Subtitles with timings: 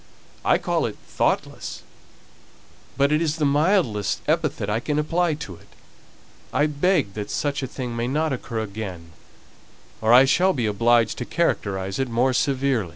[0.43, 1.83] I call it thoughtless,
[2.97, 5.67] but it's the mildest epithet I can apply to it.
[6.51, 9.11] I beg that such a thing may not occur again,
[10.01, 12.89] or I shall be obliged to characterize it more severely."